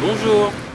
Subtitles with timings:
[0.00, 0.69] Bonjour.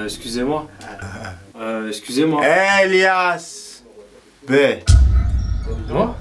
[0.00, 0.66] Euh, excusez-moi.
[1.60, 2.42] Euh, excusez-moi.
[2.82, 3.82] Elias
[4.48, 4.52] B.
[5.88, 6.16] Moi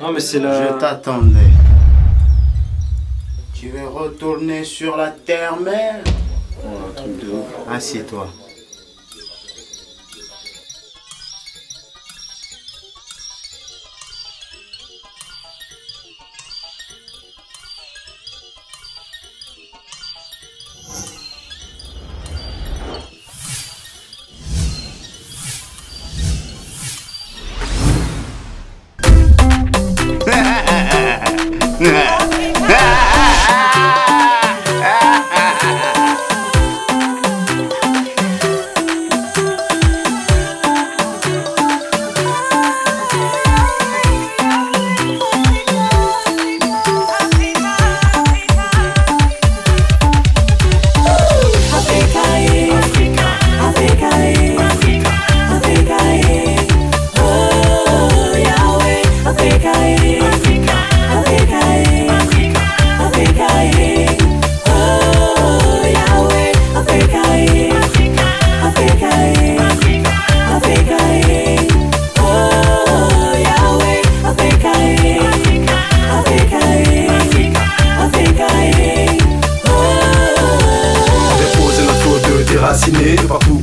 [0.00, 0.66] Ah, mais c'est la.
[0.72, 1.38] Je t'attendais.
[3.54, 6.02] Tu veux retourner sur la terre-mère
[6.64, 7.46] Oh, un truc de ouf.
[7.70, 8.28] Assieds-toi.
[31.82, 32.10] Yeah.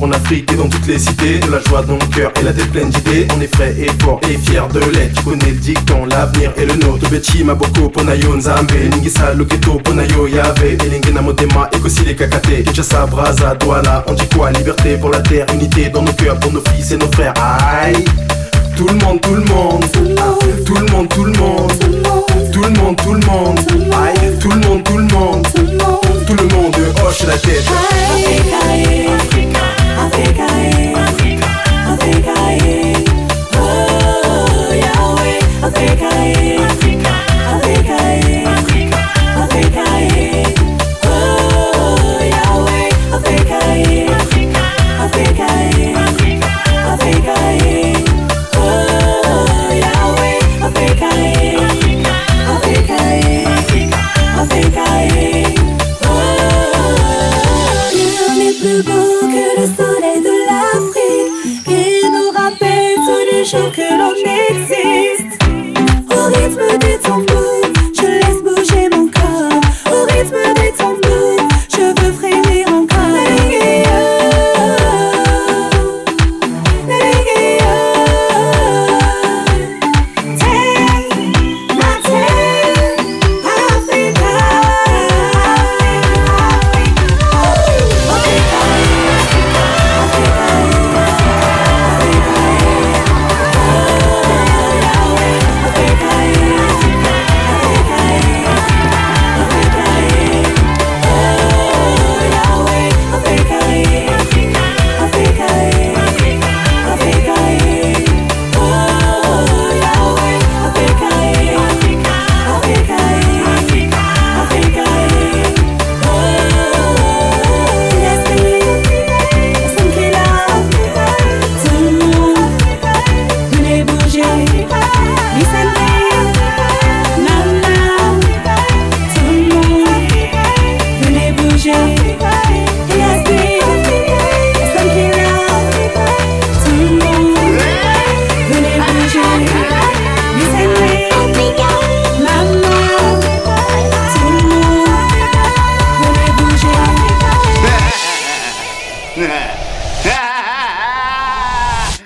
[0.02, 1.40] en Afrique et dans toutes les cités.
[1.40, 3.28] De la joie dans le cœur et la tête pleine d'idées.
[3.36, 5.14] On est frais et fort et fier de l'être.
[5.16, 7.10] Tu connais le dicton, l'avenir est le nôtre.
[7.10, 8.90] Bechi maboko ponayo nzambe.
[8.92, 10.78] Ningisa loketo ponayo yave.
[10.86, 12.64] Elingue na modema et les kakate.
[12.64, 14.04] Kinshasa, Braza, Douala.
[14.08, 14.52] On dit quoi?
[14.52, 17.34] Liberté pour la terre, unité dans nos cœurs pour nos fils et nos frères.
[17.38, 18.04] Aïe.
[18.76, 21.72] Tout le monde, tout le monde, tout le monde, tout le monde,
[22.54, 23.60] tout le monde, tout le monde,
[23.94, 24.40] Aïe.
[24.40, 25.48] tout le monde, tout le monde,
[26.28, 26.76] tout le monde
[27.06, 27.66] hoche la tête.
[58.60, 61.64] Plus beau que le soleil de l'Afrique.
[61.66, 63.89] Qui nous rappelle tous les jours que